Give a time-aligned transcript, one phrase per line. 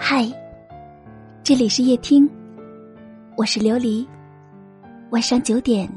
[0.00, 0.24] 嗨，
[1.42, 2.30] 这里是夜听，
[3.36, 4.06] 我是琉璃。
[5.10, 5.90] 晚上九点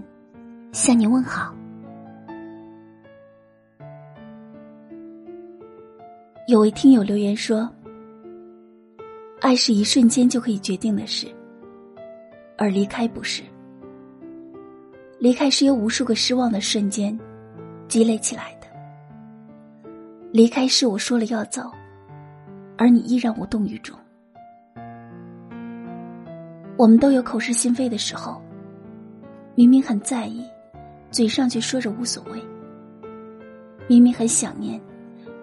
[0.74, 1.55] 向你问好。
[6.48, 7.70] 有位听友留言说
[9.39, 11.28] ：“爱是一瞬间就可以决定的事，
[12.57, 13.43] 而离开不是。
[15.20, 17.18] 离开是由无数个失望的瞬间
[17.88, 18.68] 积累起来的。
[20.32, 21.71] 离开是我说了要走。”
[22.82, 23.96] 而你依然无动于衷。
[26.76, 28.42] 我们都有口是心非的时候，
[29.54, 30.44] 明明很在意，
[31.12, 32.40] 嘴上却说着无所谓；
[33.88, 34.81] 明明很想念，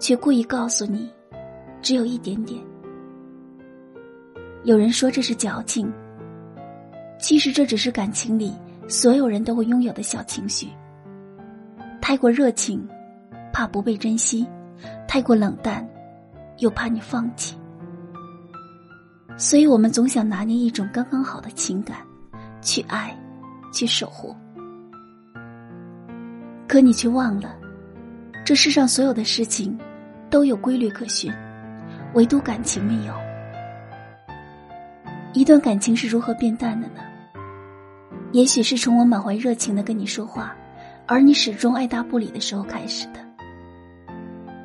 [0.00, 1.08] 却故意告诉你
[1.80, 2.60] 只有一点点。
[4.64, 5.88] 有人说这是矫情，
[7.20, 8.52] 其实这只是感情里
[8.88, 10.66] 所有人都会拥有的小情绪。
[12.00, 12.84] 太过热情，
[13.52, 14.44] 怕不被珍惜；
[15.06, 15.88] 太过冷淡。
[16.58, 17.56] 又怕你放弃，
[19.36, 21.98] 所以我们总想拿捏一种刚刚好的情感，
[22.60, 23.16] 去爱，
[23.72, 24.34] 去守护。
[26.66, 27.56] 可你却忘了，
[28.44, 29.78] 这世上所有的事情
[30.28, 31.32] 都有规律可循，
[32.14, 33.14] 唯独感情没有。
[35.32, 37.00] 一段感情是如何变淡的呢？
[38.32, 40.54] 也许是从我满怀热情的跟你说话，
[41.06, 43.27] 而你始终爱答不理的时候开始的。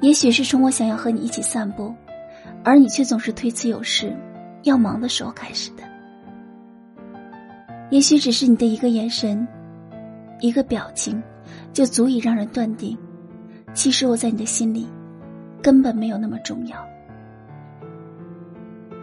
[0.04, 1.96] 也许是从我想要和你一起散步，
[2.62, 4.14] 而你却总是推辞有事、
[4.64, 5.84] 要忙的时候开始的。
[7.90, 9.48] 也许只是你的一个眼神、
[10.42, 11.24] 一个表情，
[11.72, 12.98] 就足以让人断定，
[13.74, 14.90] 其实我在你的心里
[15.62, 16.76] 根本没有那么重要。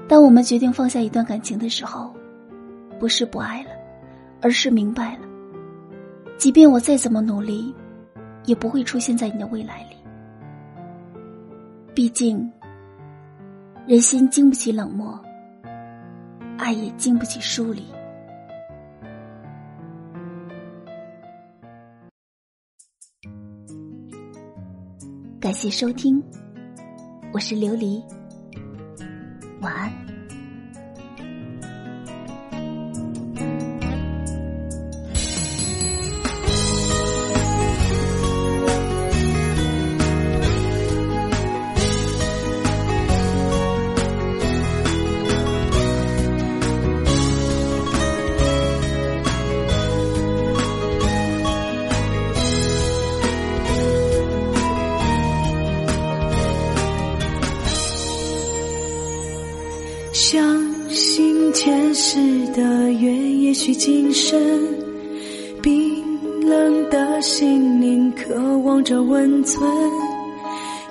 [0.07, 2.13] 当我们决定放下一段感情的时候，
[2.99, 3.71] 不是不爱了，
[4.43, 5.21] 而是明白了，
[6.37, 7.75] 即便我再怎么努力，
[8.45, 9.97] 也不会出现在你的未来里。
[11.93, 12.51] 毕竟，
[13.87, 15.21] 人心经不起冷漠，
[16.57, 17.85] 爱也经不起疏离。
[25.41, 26.23] 感谢收听，
[27.33, 28.01] 我是琉璃，
[29.61, 30.10] 晚安。
[60.21, 60.39] 相
[60.91, 64.39] 信前世的缘，也许今生。
[65.63, 66.05] 冰
[66.47, 69.67] 冷的心灵渴望着温存，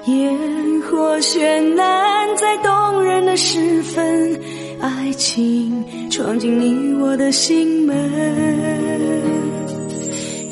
[0.07, 0.35] 烟
[0.81, 4.35] 火绚烂在动人的时分，
[4.81, 7.95] 爱情闯进你我的心门。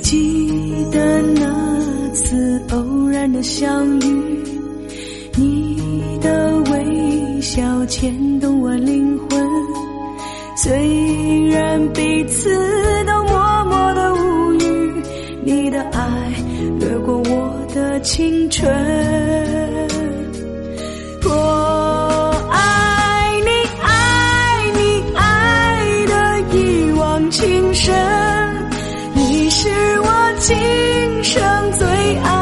[0.03, 0.51] 记
[0.91, 4.44] 得那次偶然的相遇，
[5.35, 5.66] 你
[7.50, 9.41] 小牵动我灵魂
[10.58, 12.50] 虽然彼此
[13.06, 15.03] 都默默的无语
[15.46, 16.34] 你的爱
[16.78, 18.69] 掠过我的青春
[21.24, 23.50] 我爱你
[23.81, 27.96] 爱你爱的一往情深
[29.13, 29.69] 你是
[30.02, 31.88] 我今生最
[32.18, 32.37] 爱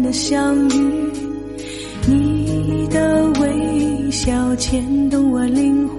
[0.00, 1.10] 的相遇，
[2.06, 5.88] 你的微笑牵动我灵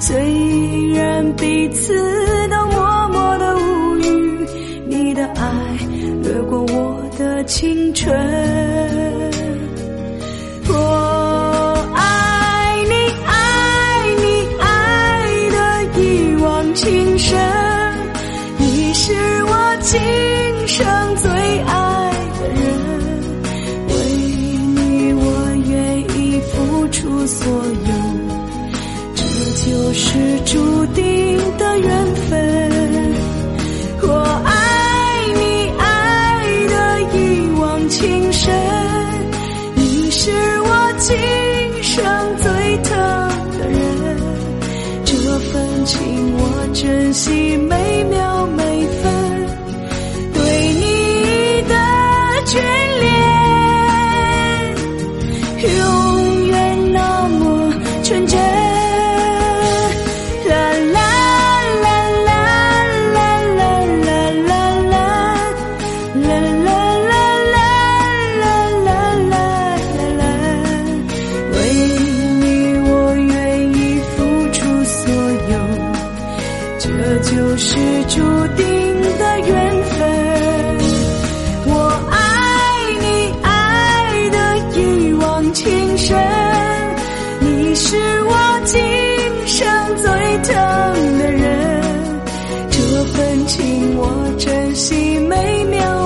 [0.00, 1.94] 虽然彼此
[2.48, 4.46] 都默默的无语，
[4.88, 5.42] 你的爱
[6.22, 8.14] 掠过我的青春。
[10.68, 10.74] 我
[11.94, 12.94] 爱你，
[13.26, 13.34] 爱
[14.22, 14.24] 你，
[14.60, 14.64] 爱
[15.50, 16.02] 的一
[16.42, 17.38] 往情深。
[18.58, 19.12] 你是
[19.44, 19.98] 我今
[20.68, 20.86] 生
[21.16, 21.30] 最
[27.26, 27.62] 所有
[29.16, 29.24] 这
[29.64, 33.14] 就是注定的缘分。
[34.02, 34.14] 我
[34.44, 35.86] 爱你爱
[36.68, 38.54] 的一往情深。
[39.74, 40.30] 你是
[40.60, 41.16] 我今
[41.82, 42.04] 生
[42.36, 42.96] 最疼
[43.58, 44.16] 的人。
[45.04, 45.16] 这
[45.50, 45.98] 份情
[46.36, 48.35] 我珍惜每秒
[93.98, 96.05] 我珍惜每秒